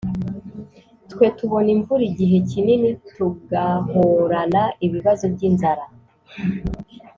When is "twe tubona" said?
1.11-1.69